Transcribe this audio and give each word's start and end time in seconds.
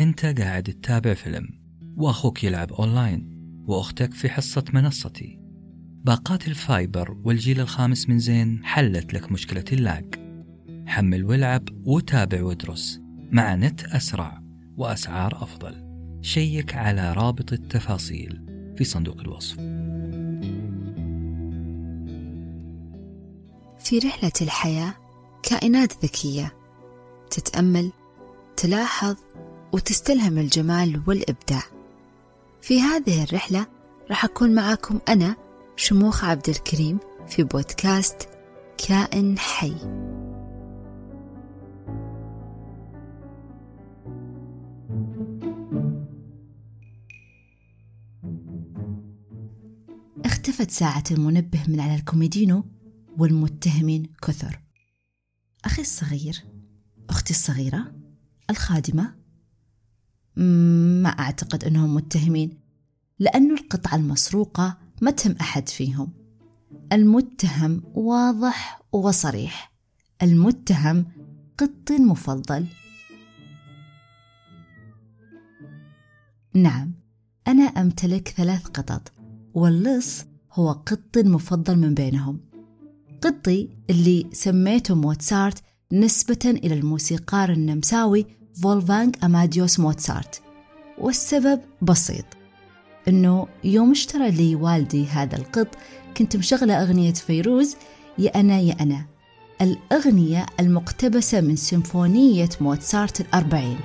أنت 0.00 0.26
قاعد 0.26 0.62
تتابع 0.62 1.14
فيلم 1.14 1.48
وأخوك 1.96 2.44
يلعب 2.44 2.72
أونلاين 2.72 3.36
وأختك 3.66 4.14
في 4.14 4.28
حصة 4.28 4.64
منصتي. 4.72 5.40
باقات 6.04 6.48
ال 6.48 6.59
fiber 6.59 7.16
والجيل 7.24 7.60
الخامس 7.60 8.08
من 8.08 8.18
زين 8.18 8.64
حلت 8.64 9.14
لك 9.14 9.32
مشكلة 9.32 9.64
ال 9.72 9.80
lag. 9.80 10.14
حمل 10.86 11.24
والعب 11.24 11.68
وتابع 11.84 12.42
وادرس 12.42 13.00
مع 13.30 13.54
نت 13.54 13.84
أسرع 13.84 14.42
وأسعار 14.76 15.42
أفضل. 15.42 15.86
check 16.22 16.74
على 16.74 17.12
رابط 17.12 17.52
التفاصيل 17.52 18.40
في 18.78 18.84
صندوق 18.84 19.20
الوصف. 19.20 19.56
في 23.78 23.98
رحلة 23.98 24.32
الحياة 24.42 24.94
كائنات 25.42 26.04
ذكية 26.04 26.52
تتأمل 27.30 27.92
تلاحظ 28.56 29.16
وتستلهم 29.72 30.38
الجمال 30.38 31.02
والإبداع. 31.06 31.62
في 32.62 32.80
هذه 32.80 33.24
الرحلة 33.24 33.66
راح 34.10 34.24
أكون 34.24 34.54
معاكم 34.54 35.00
أنا 35.08 35.36
شموخ 35.76 36.24
عبد 36.24 36.48
الكريم 36.48 36.98
في 37.28 37.42
بودكاست 37.42 38.28
كائن 38.88 39.38
حي. 39.38 39.74
اختفت 50.24 50.70
ساعة 50.70 51.04
المنبه 51.10 51.58
من 51.68 51.80
على 51.80 51.94
الكوميدينو 51.94 52.64
والمتهمين 53.18 54.12
كثر. 54.22 54.60
أخي 55.64 55.82
الصغير 55.82 56.44
أختي 57.10 57.30
الصغيرة 57.30 57.92
الخادمة 58.50 59.14
ما 60.36 61.08
أعتقد 61.08 61.64
أنهم 61.64 61.94
متهمين 61.94 62.58
لأن 63.18 63.50
القطعة 63.50 63.96
المسروقة 63.96 64.78
ما 65.02 65.10
تهم 65.10 65.36
أحد 65.40 65.68
فيهم. 65.68 66.12
المتهم 66.92 67.82
واضح 67.94 68.82
وصريح. 68.92 69.72
المتهم 70.22 71.06
قط 71.58 71.92
مفضل. 71.92 72.66
نعم 76.54 76.92
أنا 77.48 77.62
أمتلك 77.62 78.28
ثلاث 78.28 78.66
قطط 78.66 79.12
واللص 79.54 80.24
هو 80.52 80.72
قط 80.72 81.18
مفضل 81.18 81.78
من 81.78 81.94
بينهم. 81.94 82.40
قطي 83.22 83.68
اللي 83.90 84.30
سميته 84.32 84.94
موتسارت 84.94 85.62
نسبة 85.92 86.38
إلى 86.44 86.74
الموسيقار 86.74 87.52
النمساوي 87.52 88.26
فولفانغ 88.62 89.10
أماديوس 89.24 89.80
موتسارت. 89.80 90.40
والسبب 90.98 91.60
بسيط. 91.82 92.24
إنه 93.08 93.46
يوم 93.64 93.90
اشترى 93.90 94.30
لي 94.30 94.54
والدي 94.54 95.06
هذا 95.06 95.36
القط 95.36 95.68
كنت 96.16 96.36
مشغلة 96.36 96.82
أغنية 96.82 97.12
فيروز 97.12 97.76
يا 98.18 98.40
أنا 98.40 98.60
يا 98.60 98.76
أنا. 98.80 99.06
الأغنية 99.62 100.46
المقتبسة 100.60 101.40
من 101.40 101.56
سيمفونية 101.56 102.48
موتسارت 102.60 103.20
الأربعين. 103.20 103.78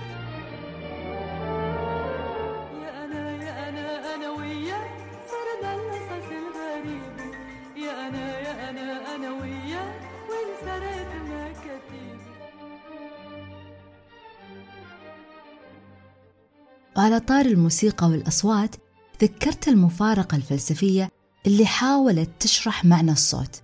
وعلى 17.01 17.19
طار 17.19 17.45
الموسيقى 17.45 18.07
والأصوات 18.09 18.75
ذكرت 19.21 19.67
المفارقة 19.67 20.35
الفلسفية 20.35 21.09
اللي 21.47 21.65
حاولت 21.65 22.29
تشرح 22.39 22.85
معنى 22.85 23.11
الصوت. 23.11 23.61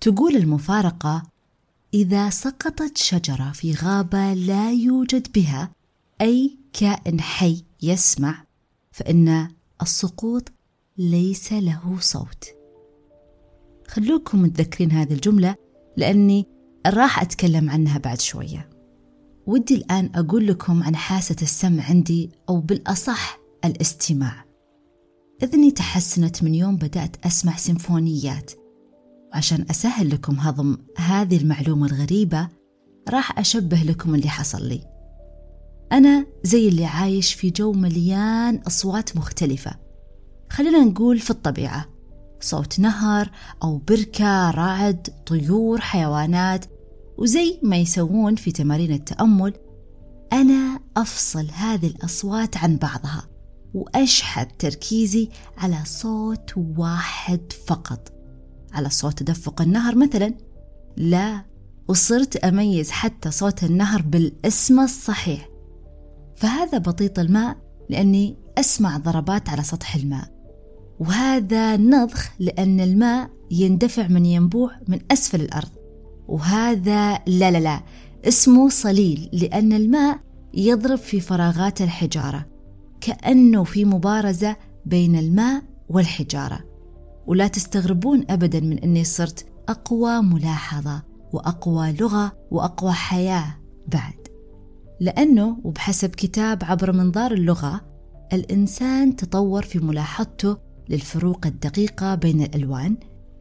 تقول 0.00 0.36
المفارقة 0.36 1.22
إذا 1.94 2.30
سقطت 2.30 2.98
شجرة 2.98 3.52
في 3.54 3.74
غابة 3.74 4.34
لا 4.34 4.72
يوجد 4.72 5.32
بها 5.32 5.70
أي 6.20 6.58
كائن 6.72 7.20
حي 7.20 7.64
يسمع 7.82 8.44
فإن 8.92 9.48
السقوط 9.82 10.52
ليس 10.98 11.52
له 11.52 11.96
صوت. 12.00 12.44
خلوكم 13.88 14.42
متذكرين 14.42 14.92
هذه 14.92 15.12
الجملة 15.12 15.54
لأني 15.96 16.46
راح 16.86 17.22
أتكلم 17.22 17.70
عنها 17.70 17.98
بعد 17.98 18.20
شوية. 18.20 18.69
ودي 19.46 19.74
الآن 19.74 20.10
أقول 20.14 20.46
لكم 20.46 20.82
عن 20.82 20.96
حاسة 20.96 21.36
السمع 21.42 21.84
عندي 21.84 22.30
أو 22.48 22.60
بالأصح 22.60 23.38
الاستماع. 23.64 24.44
إذني 25.42 25.70
تحسنت 25.70 26.42
من 26.42 26.54
يوم 26.54 26.76
بدأت 26.76 27.26
أسمع 27.26 27.56
سيمفونيات. 27.56 28.52
وعشان 29.32 29.66
أسهل 29.70 30.10
لكم 30.10 30.40
هضم 30.40 30.78
هذه 30.96 31.36
المعلومة 31.36 31.86
الغريبة 31.86 32.48
راح 33.08 33.38
أشبه 33.38 33.82
لكم 33.82 34.14
اللي 34.14 34.28
حصل 34.28 34.68
لي. 34.68 34.80
أنا 35.92 36.26
زي 36.44 36.68
اللي 36.68 36.84
عايش 36.84 37.34
في 37.34 37.50
جو 37.50 37.72
مليان 37.72 38.56
أصوات 38.56 39.16
مختلفة. 39.16 39.72
خلينا 40.50 40.84
نقول 40.84 41.18
في 41.18 41.30
الطبيعة. 41.30 41.86
صوت 42.40 42.80
نهر 42.80 43.30
أو 43.62 43.76
بركة 43.78 44.50
رعد 44.50 45.08
طيور 45.26 45.80
حيوانات 45.80 46.64
وزي 47.20 47.60
ما 47.62 47.76
يسوون 47.76 48.34
في 48.34 48.52
تمارين 48.52 48.92
التأمل 48.92 49.54
أنا 50.32 50.80
أفصل 50.96 51.46
هذه 51.52 51.86
الأصوات 51.86 52.56
عن 52.56 52.76
بعضها 52.76 53.28
وأشحذ 53.74 54.46
تركيزي 54.58 55.28
على 55.58 55.78
صوت 55.84 56.50
واحد 56.56 57.40
فقط. 57.66 58.12
على 58.72 58.90
صوت 58.90 59.18
تدفق 59.18 59.62
النهر 59.62 59.96
مثلا 59.96 60.34
لا 60.96 61.44
وصرت 61.88 62.36
أميز 62.36 62.90
حتى 62.90 63.30
صوت 63.30 63.64
النهر 63.64 64.02
بالاسم 64.02 64.80
الصحيح. 64.80 65.48
فهذا 66.36 66.78
بطيط 66.78 67.18
الماء 67.18 67.56
لأني 67.90 68.36
أسمع 68.58 68.96
ضربات 68.96 69.48
على 69.48 69.62
سطح 69.62 69.94
الماء. 69.94 70.28
وهذا 71.00 71.76
نضخ 71.76 72.30
لأن 72.38 72.80
الماء 72.80 73.30
يندفع 73.50 74.06
من 74.08 74.26
ينبوع 74.26 74.70
من 74.88 74.98
أسفل 75.10 75.40
الأرض. 75.40 75.79
وهذا 76.30 77.12
لا 77.26 77.50
لا 77.50 77.58
لا 77.58 77.80
اسمه 78.24 78.68
صليل 78.68 79.28
لأن 79.32 79.72
الماء 79.72 80.18
يضرب 80.54 80.98
في 80.98 81.20
فراغات 81.20 81.82
الحجارة 81.82 82.46
كأنه 83.00 83.64
في 83.64 83.84
مبارزة 83.84 84.56
بين 84.86 85.16
الماء 85.16 85.62
والحجارة. 85.88 86.60
ولا 87.26 87.48
تستغربون 87.48 88.24
أبدا 88.30 88.60
من 88.60 88.78
أني 88.78 89.04
صرت 89.04 89.46
أقوى 89.68 90.22
ملاحظة 90.22 91.02
وأقوى 91.32 91.92
لغة 91.92 92.32
وأقوى 92.50 92.92
حياة 92.92 93.56
بعد. 93.86 94.14
لأنه 95.00 95.58
وبحسب 95.64 96.10
كتاب 96.10 96.64
عبر 96.64 96.92
منظار 96.92 97.32
اللغة 97.32 97.80
الإنسان 98.32 99.16
تطور 99.16 99.62
في 99.62 99.78
ملاحظته 99.78 100.56
للفروق 100.88 101.46
الدقيقة 101.46 102.14
بين 102.14 102.42
الألوان 102.42 102.96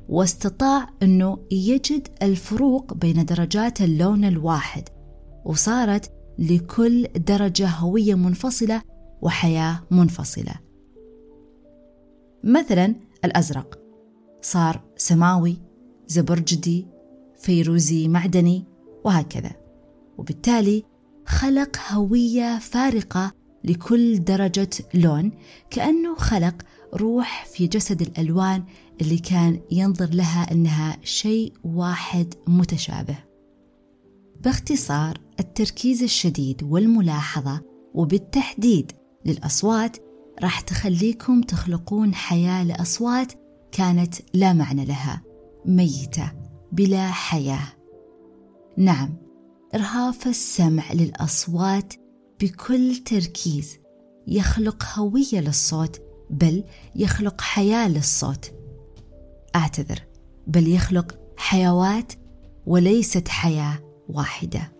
واستطاع 0.09 0.90
أنه 1.03 1.38
يجد 1.52 2.08
الفروق 2.22 2.94
بين 2.94 3.25
درجات 3.25 3.81
اللون 3.81 4.25
الواحد 4.25 4.90
وصارت 5.46 6.12
لكل 6.40 7.08
درجة 7.16 7.68
هوية 7.68 8.16
منفصلة 8.16 8.81
وحياة 9.22 9.80
منفصلة. 9.92 10.53
مثلا 12.44 12.96
الأزرق 13.25 13.80
صار 14.42 14.81
سماوي 14.96 15.58
زبرجدي 16.08 16.88
فيروزي 17.38 18.08
معدني 18.08 18.66
وهكذا. 19.06 19.52
وبالتالي 20.18 20.84
خلق 21.26 21.78
هوية 21.91 22.59
فارقة 22.59 23.32
لكل 23.64 24.23
درجة 24.23 24.70
لون 24.94 25.32
كأنه 25.70 26.16
خلق 26.16 26.56
روح 26.94 27.46
في 27.46 27.67
جسد 27.67 28.02
الألوان 28.02 28.64
اللي 29.01 29.17
كان 29.17 29.61
ينظر 29.72 30.09
لها 30.09 30.51
أنها 30.51 30.97
شيء 31.03 31.53
واحد 31.63 32.34
متشابه. 32.47 33.17
باختصار 34.43 35.17
التركيز 35.40 36.03
الشديد 36.03 36.63
والملاحظة 36.63 37.61
وبالتحديد 37.93 38.91
للأصوات 39.25 39.97
راح 40.41 40.61
تخليكم 40.61 41.41
تخلقون 41.41 42.13
حياة 42.16 42.63
لأصوات 42.63 43.34
كانت 43.72 44.16
لا 44.34 44.53
معنى 44.53 44.85
لها 44.85 45.22
ميتة 45.66 46.31
بلا 46.72 47.11
حياة. 47.11 47.73
نعم 48.78 49.17
إرهاف 49.75 50.28
السمع 50.28 50.93
للأصوات 50.93 51.93
بكل 52.41 52.96
تركيز 52.96 53.78
يخلق 54.28 54.84
هوية 54.96 55.40
للصوت 55.41 56.01
بل 56.29 56.63
يخلق 56.96 57.41
حياة 57.41 57.87
للصوت. 57.90 58.59
أعتذر 59.55 60.03
بل 60.47 60.67
يخلق 60.67 61.19
حيوات 61.37 62.13
وليست 62.66 63.28
حياة 63.28 63.79
واحدة. 64.09 64.72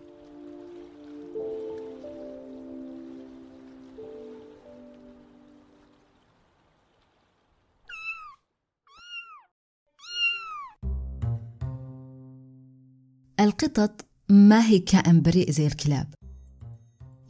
القطط 13.40 14.04
ما 14.28 14.66
هي 14.66 14.78
كائن 14.78 15.22
بريء 15.22 15.50
زي 15.50 15.66
الكلاب. 15.66 16.14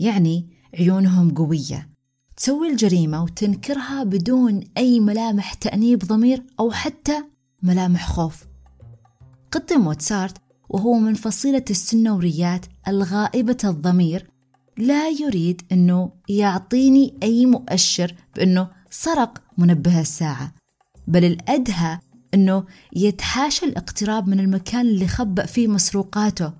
يعني 0.00 0.46
عيونهم 0.74 1.34
قوية 1.34 1.90
تسوي 2.36 2.70
الجريمة 2.70 3.22
وتنكرها 3.24 4.04
بدون 4.04 4.60
أي 4.76 5.00
ملامح 5.00 5.54
تأنيب 5.54 5.98
ضمير 5.98 6.42
أو 6.60 6.70
حتى 6.70 7.29
ملامح 7.62 8.08
خوف. 8.08 8.44
قط 9.52 9.72
موتسارت 9.72 10.36
وهو 10.68 10.94
من 10.94 11.14
فصيلة 11.14 11.64
السنوريات 11.70 12.66
الغائبة 12.88 13.58
الضمير 13.64 14.26
لا 14.78 15.08
يريد 15.08 15.62
أنه 15.72 16.12
يعطيني 16.28 17.14
أي 17.22 17.46
مؤشر 17.46 18.14
بأنه 18.36 18.68
سرق 18.90 19.42
منبه 19.58 20.00
الساعة 20.00 20.52
بل 21.06 21.24
الأدهى 21.24 21.98
أنه 22.34 22.64
يتحاشى 22.96 23.66
الاقتراب 23.66 24.28
من 24.28 24.40
المكان 24.40 24.80
اللي 24.80 25.08
خبأ 25.08 25.46
فيه 25.46 25.68
مسروقاته 25.68 26.52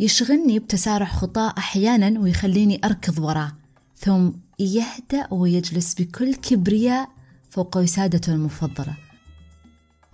يشغلني 0.00 0.58
بتسارع 0.58 1.06
خطاه 1.06 1.54
أحيانا 1.58 2.20
ويخليني 2.20 2.80
أركض 2.84 3.18
وراه 3.18 3.52
ثم 3.96 4.30
يهدأ 4.58 5.28
ويجلس 5.30 5.94
بكل 5.94 6.34
كبرياء 6.34 7.08
فوق 7.50 7.76
وسادته 7.76 8.32
المفضلة. 8.32 9.09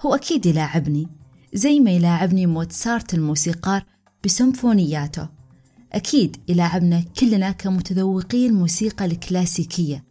هو 0.00 0.14
أكيد 0.14 0.46
يلاعبني 0.46 1.08
زي 1.54 1.80
ما 1.80 1.90
يلاعبني 1.90 2.46
موتسارت 2.46 3.14
الموسيقار 3.14 3.84
بسمفونياته. 4.24 5.28
أكيد 5.92 6.36
يلاعبنا 6.48 7.04
كلنا 7.20 7.50
كمتذوقي 7.50 8.46
الموسيقى 8.46 9.04
الكلاسيكية 9.04 10.04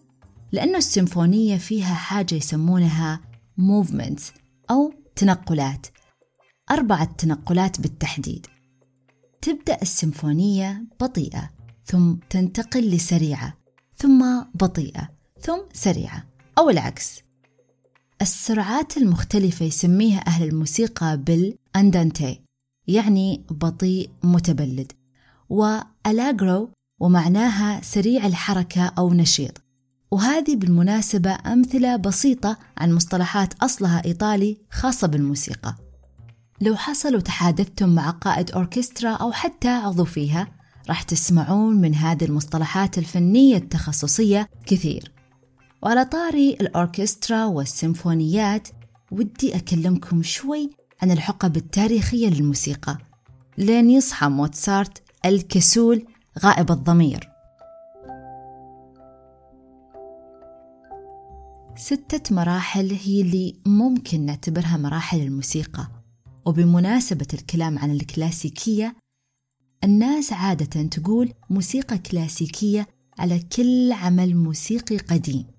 لأنه 0.52 0.78
السيمفونية 0.78 1.58
فيها 1.58 1.94
حاجة 1.94 2.36
يسمونها 2.36 3.22
movements 3.60 4.24
أو 4.72 4.94
تنقلات 5.16 5.88
أربعة 6.72 7.16
تنقلات 7.18 7.82
بالتحديد. 7.82 8.48
تبدأ 9.42 9.82
السيمفونية 9.82 10.86
بطيئة 11.00 11.50
ثم 11.86 12.14
تنتقل 12.30 12.90
لسريعة 12.90 13.58
ثم 13.98 14.44
بطيئة 14.56 15.10
ثم 15.42 15.60
سريعة 15.74 16.24
أو 16.58 16.70
العكس. 16.70 17.25
السرعات 18.26 18.98
المختلفة 18.98 19.66
يسميها 19.66 20.28
أهل 20.28 20.48
الموسيقى 20.48 21.18
بالأندانتي 21.18 22.42
يعني 22.88 23.46
بطيء 23.52 24.10
متبلد 24.24 24.92
وألأجرو 25.50 26.70
ومعناها 27.00 27.82
سريع 27.82 28.26
الحركة 28.26 28.92
أو 28.98 29.14
نشيط. 29.14 29.62
وهذه 30.12 30.56
بالمناسبة 30.56 31.38
أمثلة 31.46 31.96
بسيطة 31.96 32.58
عن 32.78 32.94
مصطلحات 32.94 33.54
أصلها 33.54 34.06
إيطالي 34.06 34.58
خاصة 34.72 35.08
بالموسيقى. 35.08 35.76
لو 36.62 36.76
حصل 36.76 37.16
وتحادثتم 37.16 37.90
مع 37.90 38.10
قائد 38.10 38.52
أوركسترا 38.52 39.12
أو 39.12 39.32
حتى 39.32 39.70
عضو 39.70 40.06
فيها 40.06 40.48
راح 40.90 41.04
تسمعون 41.04 41.76
من 41.82 41.96
هذه 41.96 42.26
المصطلحات 42.26 42.98
الفنية 42.98 43.58
التخصصية 43.58 44.50
كثير. 44.66 45.15
وعلى 45.86 46.06
طاري 46.06 46.54
الأوركسترا 46.62 47.46
والسيمفونيات 47.46 48.68
ودي 49.12 49.56
أكلمكم 49.56 50.24
شوي 50.24 50.70
عن 51.02 51.12
الحقب 51.12 51.58
التاريخية 51.58 52.28
للموسيقى. 52.30 52.98
لين 53.58 53.90
يصحى 53.90 54.28
موتسارت 54.28 55.04
الكسول 55.26 56.06
غائب 56.40 56.72
الضمير. 56.72 57.30
ستة 61.76 62.36
مراحل 62.36 62.98
هي 63.04 63.22
اللي 63.22 63.56
ممكن 63.66 64.26
نعتبرها 64.26 64.78
مراحل 64.78 65.22
الموسيقى. 65.22 65.88
وبمناسبة 66.46 67.28
الكلام 67.34 67.80
عن 67.80 67.92
الكلاسيكية 67.92 68.96
الناس 69.84 70.34
عادة 70.34 70.84
تقول 70.84 71.34
موسيقى 71.50 71.98
كلاسيكية 71.98 72.88
على 73.20 73.40
كل 73.40 73.92
عمل 73.92 74.36
موسيقي 74.36 74.98
قديم. 74.98 75.55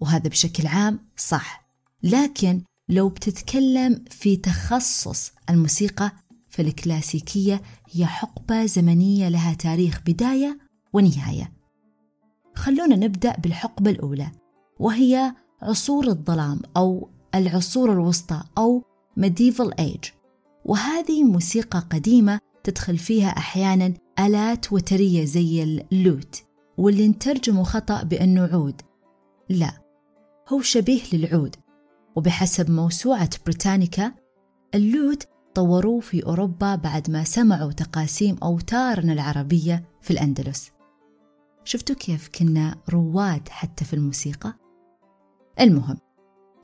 وهذا 0.00 0.28
بشكل 0.28 0.66
عام 0.66 0.98
صح. 1.16 1.64
لكن 2.02 2.62
لو 2.88 3.08
بتتكلم 3.08 4.04
في 4.10 4.36
تخصص 4.36 5.32
الموسيقى 5.50 6.12
فالكلاسيكية 6.48 7.62
هي 7.90 8.06
حقبة 8.06 8.66
زمنية 8.66 9.28
لها 9.28 9.54
تاريخ 9.54 10.00
بداية 10.06 10.58
ونهاية. 10.92 11.52
خلونا 12.54 12.96
نبدأ 12.96 13.36
بالحقبة 13.36 13.90
الأولى 13.90 14.30
وهي 14.78 15.34
عصور 15.62 16.08
الظلام 16.08 16.60
أو 16.76 17.10
العصور 17.34 17.92
الوسطى 17.92 18.42
أو 18.58 18.84
medieval 19.20 19.70
age. 19.80 20.08
وهذه 20.64 21.24
موسيقى 21.24 21.78
قديمة 21.78 22.38
تدخل 22.64 22.98
فيها 22.98 23.28
أحيانا 23.28 23.94
آلات 24.18 24.72
وترية 24.72 25.24
زي 25.24 25.62
اللوت 25.62 26.42
واللي 26.78 27.08
نترجمه 27.08 27.62
خطأ 27.62 28.02
بأنه 28.02 28.46
عود. 28.52 28.80
لا 29.48 29.83
هو 30.48 30.60
شبيه 30.60 31.02
للعود. 31.12 31.56
وبحسب 32.16 32.70
موسوعة 32.70 33.30
بريتانيكا 33.46 34.12
اللوت 34.74 35.26
طوروه 35.54 36.00
في 36.00 36.26
أوروبا 36.26 36.74
بعد 36.74 37.10
ما 37.10 37.24
سمعوا 37.24 37.72
تقاسيم 37.72 38.36
أوتارنا 38.42 39.12
العربية 39.12 39.84
في 40.02 40.10
الأندلس. 40.10 40.70
شفتوا 41.64 41.96
كيف 41.96 42.28
كنا 42.28 42.76
رواد 42.90 43.48
حتى 43.48 43.84
في 43.84 43.94
الموسيقى؟ 43.94 44.54
المهم 45.60 45.98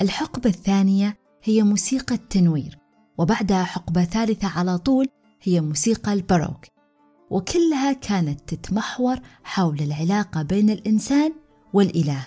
الحقبة 0.03 0.51
الثانية 0.51 1.17
هي 1.43 1.63
موسيقى 1.63 2.15
التنوير 2.15 2.79
وبعدها 3.19 3.65
حقبة 3.65 4.05
ثالثة 4.05 4.49
على 4.49 4.79
طول 4.79 5.07
هي 5.43 5.61
موسيقى 5.61 6.13
الباروك. 6.13 6.67
وكلها 7.31 7.93
كانت 7.93 8.55
تتمحور 8.55 9.17
حول 9.43 9.81
العلاقة 9.81 10.43
بين 10.43 10.71
الإنسان 10.71 11.33
والإله. 11.73 12.27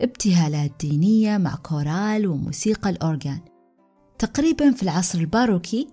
ابتهالات 0.00 0.72
دينية 0.80 1.38
مع 1.38 1.54
كورال 1.54 2.26
وموسيقى 2.26 2.90
الأورغان. 2.90 3.40
تقريبا 4.18 4.70
في 4.70 4.82
العصر 4.82 5.18
الباروكي 5.18 5.88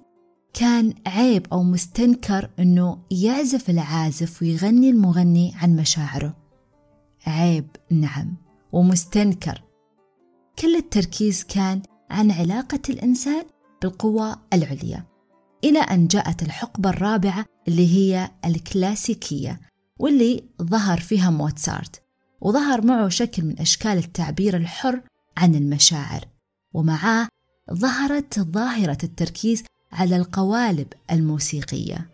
كان 0.53 0.93
عيب 1.07 1.47
أو 1.53 1.63
مستنكر 1.63 2.49
أنه 2.59 2.97
يعزف 3.11 3.69
العازف 3.69 4.41
ويغني 4.41 4.89
المغني 4.89 5.53
عن 5.55 5.75
مشاعره. 5.75 6.37
عيب 7.27 7.67
نعم 7.91 8.35
ومستنكر. 8.71 9.63
كل 10.59 10.75
التركيز 10.75 11.43
كان 11.43 11.81
عن 12.09 12.31
علاقة 12.31 12.81
الإنسان 12.89 13.45
بالقوى 13.81 14.35
العليا 14.53 15.03
إلى 15.63 15.79
أن 15.79 16.07
جاءت 16.07 16.41
الحقبة 16.41 16.89
الرابعة 16.89 17.45
اللي 17.67 17.95
هي 17.95 18.31
الكلاسيكية 18.45 19.59
واللي 19.99 20.43
ظهر 20.61 20.99
فيها 20.99 21.29
موتسارت. 21.29 22.06
وظهر 22.47 22.85
معه 22.85 23.09
شكل 23.09 23.43
من 23.43 23.59
أشكال 23.59 23.97
التعبير 23.97 24.57
الحر 24.57 25.01
عن 25.37 25.55
المشاعر 25.55 26.25
ومعاه 26.73 27.27
ظهرت 27.73 28.39
ظاهرة 28.39 28.97
التركيز 29.03 29.63
على 29.91 30.15
القوالب 30.15 30.87
الموسيقية. 31.11 32.09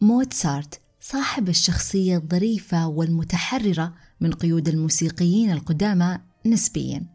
موتسارت 0.00 0.80
صاحب 1.00 1.48
الشخصية 1.48 2.16
الظريفة 2.16 2.88
والمتحررة 2.88 3.94
من 4.20 4.32
قيود 4.32 4.68
الموسيقيين 4.68 5.52
القدامى 5.52 6.18
نسبيا. 6.46 7.06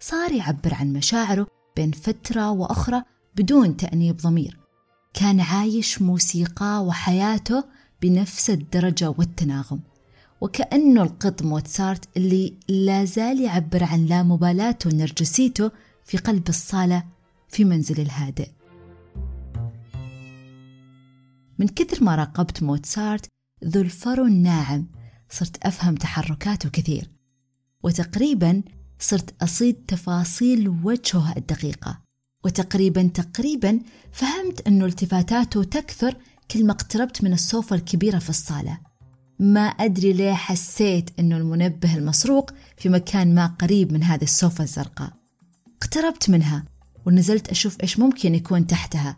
صار 0.00 0.32
يعبر 0.32 0.74
عن 0.74 0.92
مشاعره 0.92 1.46
بين 1.76 1.92
فترة 1.92 2.50
وأخرى 2.50 3.02
بدون 3.38 3.76
تأنيب 3.76 4.16
ضمير. 4.16 4.58
كان 5.14 5.40
عايش 5.40 6.02
موسيقى 6.02 6.84
وحياته 6.84 7.64
بنفس 8.02 8.50
الدرجة 8.50 9.14
والتناغم. 9.18 9.80
وكأنه 10.40 11.02
القط 11.02 11.42
موتسارت 11.42 12.08
اللي 12.16 12.54
لا 12.68 13.04
زال 13.04 13.40
يعبر 13.40 13.84
عن 13.84 14.06
لا 14.06 14.22
مبالاته 14.22 14.90
ونرجسيته 14.90 15.70
في 16.04 16.18
قلب 16.18 16.48
الصالة 16.48 17.04
في 17.48 17.64
منزل 17.64 18.00
الهادئ. 18.00 18.50
من 21.58 21.68
كثر 21.68 22.04
ما 22.04 22.14
راقبت 22.14 22.62
موتسارت 22.62 23.26
ذو 23.64 23.80
الفرو 23.80 24.26
الناعم 24.26 24.86
صرت 25.30 25.66
أفهم 25.66 25.94
تحركاته 25.94 26.68
كثير. 26.68 27.10
وتقريبا 27.82 28.62
صرت 28.98 29.42
أصيد 29.42 29.74
تفاصيل 29.74 30.68
وجهه 30.68 31.34
الدقيقة. 31.36 32.07
وتقريبا 32.44 33.10
تقريبا 33.14 33.80
فهمت 34.12 34.66
أنه 34.66 34.84
التفاتاته 34.84 35.64
تكثر 35.64 36.16
كل 36.50 36.66
ما 36.66 36.72
اقتربت 36.72 37.24
من 37.24 37.32
الصوفة 37.32 37.76
الكبيرة 37.76 38.18
في 38.18 38.30
الصالة. 38.30 38.78
ما 39.38 39.60
أدري 39.60 40.12
ليه 40.12 40.32
حسيت 40.32 41.10
أنه 41.18 41.36
المنبه 41.36 41.96
المسروق 41.96 42.50
في 42.76 42.88
مكان 42.88 43.34
ما 43.34 43.46
قريب 43.46 43.92
من 43.92 44.02
هذه 44.02 44.24
الصوفة 44.24 44.64
الزرقاء. 44.64 45.12
اقتربت 45.82 46.30
منها 46.30 46.64
ونزلت 47.06 47.48
أشوف 47.48 47.76
إيش 47.82 47.98
ممكن 47.98 48.34
يكون 48.34 48.66
تحتها. 48.66 49.16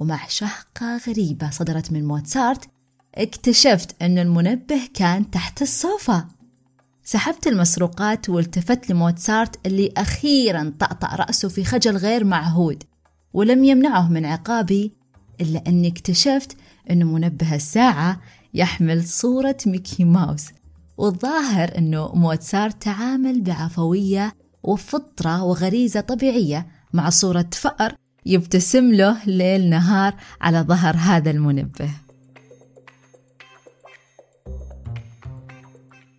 ومع 0.00 0.26
شهقة 0.28 0.96
غريبة 1.08 1.50
صدرت 1.50 1.92
من 1.92 2.04
موتسارت 2.04 2.68
اكتشفت 3.14 4.02
أن 4.02 4.18
المنبه 4.18 4.80
كان 4.94 5.30
تحت 5.30 5.62
الصوفة. 5.62 6.37
سحبت 7.10 7.46
المسروقات 7.46 8.28
والتفت 8.28 8.90
لموتسارت 8.90 9.66
اللي 9.66 9.92
أخيرا 9.96 10.72
طأطأ 10.78 11.16
رأسه 11.16 11.48
في 11.48 11.64
خجل 11.64 11.96
غير 11.96 12.24
معهود 12.24 12.82
ولم 13.32 13.64
يمنعه 13.64 14.08
من 14.08 14.24
عقابي 14.24 14.92
إلا 15.40 15.62
أني 15.66 15.88
اكتشفت 15.88 16.56
أن 16.90 17.06
منبه 17.06 17.54
الساعة 17.54 18.20
يحمل 18.54 19.04
صورة 19.04 19.56
ميكي 19.66 20.04
ماوس 20.04 20.46
والظاهر 20.98 21.78
أنه 21.78 22.12
موتسارت 22.14 22.82
تعامل 22.82 23.40
بعفوية 23.40 24.32
وفطرة 24.62 25.42
وغريزة 25.42 26.00
طبيعية 26.00 26.66
مع 26.92 27.10
صورة 27.10 27.50
فأر 27.52 27.94
يبتسم 28.26 28.92
له 28.92 29.24
ليل 29.26 29.70
نهار 29.70 30.14
على 30.40 30.60
ظهر 30.60 30.96
هذا 30.96 31.30
المنبه. 31.30 31.90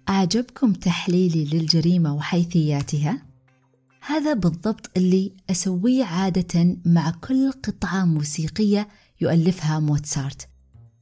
أعجبكم 0.10 0.74
تحليلي 0.74 1.46
للجريمة 1.46 2.16
وحيثياتها؟ 2.16 3.22
هذا 4.02 4.34
بالضبط 4.34 4.92
اللي 4.98 5.32
أسويه 5.50 6.06
عادة 6.06 6.78
مع 6.86 7.12
كل 7.12 7.52
قطعة 7.52 8.06
موسيقية 8.06 8.88
يؤلفها 9.22 9.80
موتسارت. 9.80 10.50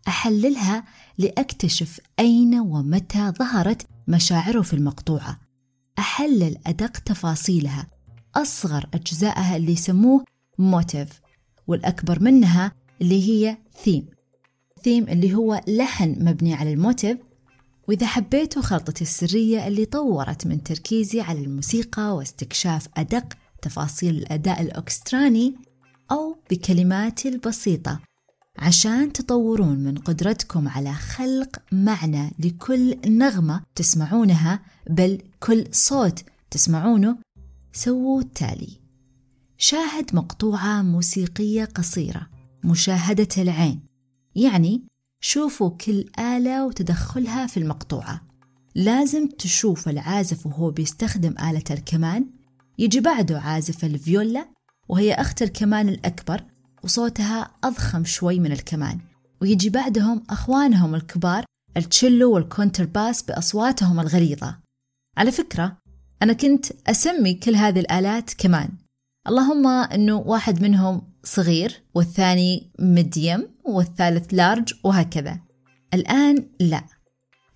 أحللها 0.08 0.84
لأكتشف 1.18 2.00
أين 2.20 2.60
ومتى 2.60 3.32
ظهرت 3.40 3.88
مشاعره 4.08 4.62
في 4.62 4.74
المقطوعة. 4.74 5.40
أحلل 6.00 6.58
أدق 6.66 6.98
تفاصيلها. 6.98 7.88
أصغر 8.36 8.90
أجزائها 8.94 9.58
اللي 9.58 9.72
يسموه 9.72 10.24
motif 10.58 11.22
والأكبر 11.68 12.24
منها 12.24 12.72
اللي 13.02 13.30
هي 13.30 13.58
theme. 13.84 14.06
theme 14.84 15.04
اللي 15.04 15.36
هو 15.36 15.62
لحن 15.68 16.16
مبني 16.20 16.54
على 16.54 16.74
ال 16.74 16.81
motif 16.81 17.18
وإذا 17.88 18.08
حبيتوا 18.08 18.62
خلطتي 18.62 19.02
السرية 19.02 19.68
اللي 19.68 19.86
طورت 19.86 20.48
من 20.48 20.64
تركيزي 20.64 21.22
على 21.22 21.40
الموسيقى 21.42 22.16
واستكشاف 22.16 22.88
أدق 22.98 23.34
تفاصيل 23.62 24.18
الأداء 24.18 24.62
الأوركسترالي 24.62 25.56
أو 26.12 26.36
بكلماتي 26.52 27.30
البسيطة 27.30 28.00
عشان 28.58 29.14
تطورون 29.14 29.80
من 29.80 29.98
قدرتكم 29.98 30.68
على 30.68 30.94
خلق 30.94 31.62
معنى 31.72 32.32
لكل 32.40 32.98
نغمة 33.08 33.64
تسمعونها 33.76 34.62
بل 34.90 35.22
كل 35.40 35.66
صوت 35.72 36.24
تسمعونه 36.52 37.18
سووا 37.74 38.22
التالي. 38.22 38.80
شاهد 39.58 40.16
مقطوعة 40.16 40.82
موسيقية 40.82 41.66
قصيرة 41.66 42.28
مشاهدة 42.64 43.28
العين 43.38 43.80
يعني 44.36 44.82
شوفوا 45.22 45.70
كل 45.70 46.06
آلة 46.20 46.66
وتدخلها 46.66 47.48
في 47.48 47.58
المقطوعة. 47.58 48.22
لازم 48.76 49.28
تشوف 49.28 49.90
العازف 49.90 50.46
وهو 50.46 50.72
بيستخدم 50.72 51.32
آلة 51.32 51.64
الكمان. 51.72 52.26
يجي 52.80 53.00
بعده 53.00 53.40
عازف 53.40 53.86
الفيولا 53.86 54.48
وهي 54.90 55.14
أخت 55.14 55.42
الكمان 55.42 55.90
الأكبر 55.90 56.44
وصوتها 56.84 57.52
أضخم 57.64 58.06
شوي 58.06 58.40
من 58.40 58.52
الكمان. 58.52 59.00
ويجي 59.42 59.70
بعدهم 59.70 60.24
أخوانهم 60.30 60.96
الكبار 60.96 61.46
التشيلو 61.78 62.32
والكونترباس 62.32 63.22
بأصواتهم 63.22 64.00
الغليظة. 64.00 64.58
على 65.18 65.32
فكرة 65.32 65.78
أنا 66.22 66.34
كنت 66.34 66.66
أسمي 66.88 67.34
كل 67.34 67.56
هذه 67.56 67.80
الآلات 67.80 68.34
كمان. 68.34 68.70
اللهم 69.28 69.68
أنه 69.68 70.16
واحد 70.16 70.62
منهم 70.62 71.02
صغير 71.28 71.84
والثاني 71.96 72.72
medium 72.80 73.48
والثالث 73.66 74.34
large 74.34 74.74
وهكذا. 74.84 75.40
الآن 75.94 76.50
لا. 76.60 76.84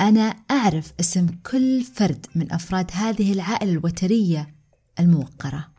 أنا 0.02 0.22
أعرف 0.52 0.94
اسم 1.00 1.28
كل 1.52 1.84
فرد 1.84 2.26
من 2.36 2.52
أفراد 2.52 2.92
هذه 2.94 3.34
العائلة 3.34 3.72
الوترية 3.72 4.56
الموقرة. 5.00 5.72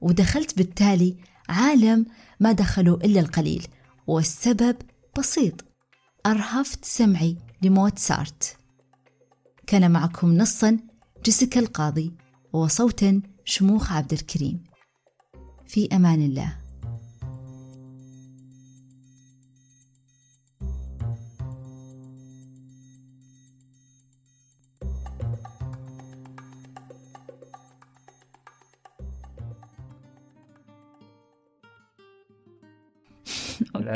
ودخلت 0.00 0.56
بالتالي 0.56 1.16
عالم 1.48 2.06
ما 2.40 2.52
دخلوا 2.52 2.96
إلا 2.96 3.20
القليل 3.20 3.66
والسبب 4.06 4.76
بسيط. 5.18 5.64
أرهفت 6.26 6.84
سمعي 6.84 7.36
لموتسارت. 7.62 8.56
كان 9.66 9.90
معكم 9.90 10.38
نصا 10.38 10.78
جيسيكا 11.24 11.60
القاضي 11.60 12.12
وصوتا 12.52 13.22
شموخ 13.44 13.92
عبد 13.92 14.12
الكريم. 14.12 14.64
في 15.66 15.88
أمان 15.96 16.22
الله. 16.22 16.63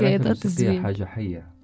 okay 0.04 0.16
الموسيقية 0.16 0.50
تسجيل 0.50 0.82
حاجة 0.82 1.04
حية. 1.04 1.58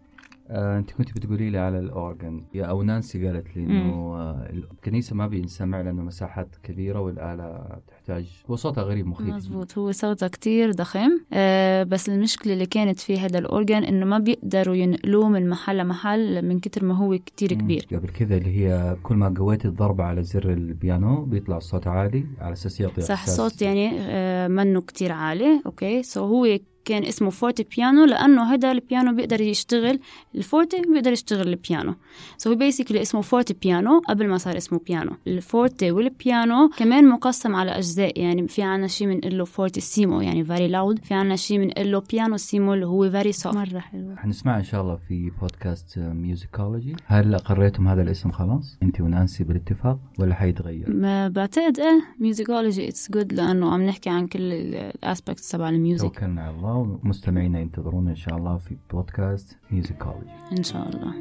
آه، 0.48 0.78
انت 0.78 0.90
كنت 0.90 1.16
بتقولي 1.16 1.50
لي 1.50 1.58
على 1.58 1.78
ال 1.78 1.89
organ 1.89 2.44
يا 2.54 2.64
أو 2.64 2.82
نانسي 2.82 3.26
قالت 3.26 3.56
لي 3.56 3.64
إنه 3.64 3.92
آه، 4.16 4.50
الكنيسة 4.50 5.16
ما 5.16 5.26
بينسمع 5.26 5.80
لأنه 5.80 6.02
مساحات 6.02 6.48
كبيرة 6.62 7.00
والآلة 7.00 7.66
تحتاج. 7.88 8.26
هو 8.50 8.56
صوتها 8.56 8.84
غريب 8.84 9.06
مخيف. 9.06 9.34
مزبوط 9.34 9.78
هو 9.78 9.92
صوته 9.92 10.28
كتير 10.28 10.72
ضخم. 10.72 11.10
آه 11.32 11.82
بس 11.82 12.08
المشكلة 12.08 12.52
اللي 12.52 12.66
كانت 12.66 13.00
في 13.00 13.18
هذا 13.18 13.38
ال 13.38 13.46
organ 13.46 13.84
إنه 13.84 14.06
ما 14.06 14.18
بيقدروا 14.18 14.74
ينقلوه 14.74 15.28
من 15.28 15.48
محل 15.48 15.78
لمحل 15.78 16.48
من 16.48 16.60
كتر 16.60 16.84
ما 16.84 16.94
هو 16.94 17.18
كتير. 17.26 17.52
كبير. 17.52 17.86
قبل 17.92 18.08
كذا 18.08 18.36
اللي 18.36 18.58
هي 18.58 18.96
كل 19.02 19.14
ما 19.14 19.34
قويت 19.38 19.64
الضربة 19.66 20.04
على 20.04 20.22
زر 20.22 20.52
البيانو 20.52 21.24
بيطلع 21.24 21.56
الصوت 21.56 21.86
عالي 21.86 22.24
على 22.40 22.52
أساس 22.52 22.80
يعطي 22.80 23.00
صح 23.00 23.10
إحساس. 23.14 23.36
صوت 23.36 23.62
يعني 23.62 23.90
آه 24.00 24.48
منه 24.48 24.80
كتير 24.80 25.12
عالي. 25.12 25.62
okay. 25.66 26.02
so 26.02 26.24
هو 26.24 26.58
كان 26.84 27.04
اسمه 27.04 27.30
fortepiano 27.30 28.04
لأنه 28.04 28.42
هذا 28.42 28.72
البيانو 28.72 29.14
بيقدر 29.14 29.40
يشتغل 29.40 29.98
ال 30.34 30.42
forte 30.42 30.82
بيقدر 30.92 31.12
يشتغل 31.12 31.48
ال 31.48 31.55
piano. 31.55 31.94
so 32.36 32.50
هو 32.50 32.56
basically 32.56 33.02
اسمه 33.02 33.20
fortepiano 33.20 33.98
قبل 34.08 34.28
ما 34.28 34.38
صار 34.38 34.56
اسمه 34.56 34.80
بيانو. 34.86 35.12
ال 35.26 35.37
forte 35.37 35.90
وال 35.90 36.13
piano 36.13 36.70
كمان 36.76 37.08
مقسم 37.08 37.54
على 37.56 37.70
أجزاء 37.70 38.20
يعني 38.20 38.48
في 38.48 38.62
عنا 38.62 38.86
شيء 38.86 39.08
بنقول 39.08 39.38
له 39.38 39.44
fortissimo 39.44 40.20
يعني 40.20 40.44
very 40.44 40.68
loud 40.68 40.98
في 40.98 41.14
عنا 41.14 41.36
شيء 41.36 41.58
بنقول 41.58 41.92
له 41.92 42.02
pianissimo 42.12 42.74
اللي 42.74 42.86
هو 42.86 43.10
very 43.10 43.32
soft 43.32 43.56
مرة 43.56 43.78
حلو 43.78 44.16
حنسمع 44.16 44.58
إن 44.58 44.64
شاء 44.64 44.80
الله 44.80 44.98
في 45.08 45.30
بودكاست 45.40 45.98
musicology 45.98 46.96
هل 47.06 47.38
قررتم 47.38 47.88
هذا 47.88 48.02
الاسم 48.02 48.30
خلاص؟ 48.30 48.78
أنت 48.82 49.00
ونانسي 49.00 49.44
بالاتفاق 49.44 49.98
ولا 50.18 50.34
حيتغير؟ 50.34 50.90
ما 50.90 51.28
بعتقد. 51.28 51.80
إيه 51.80 52.02
musicology 52.20 52.88
it's 52.88 53.10
good 53.10 53.32
لأنه 53.32 53.72
عم 53.72 53.82
نحكي 53.82 54.10
عن 54.10 54.26
كل 54.26 54.52
ال 54.52 54.64
aspects 54.64 55.48
تبع 55.48 55.68
ال 55.68 55.73
music. 55.73 56.02
توكلنا 56.02 56.42
على 56.42 56.56
الله. 56.56 56.73
ومستمعينا 56.76 57.60
ينتظرونا 57.60 58.10
إن 58.10 58.16
شاء 58.16 58.36
الله 58.36 58.56
في 58.56 58.76
بودكاست 58.90 59.56
musicology 59.70 60.30
إن 60.58 60.62
شاء 60.62 60.88
الله. 60.88 61.14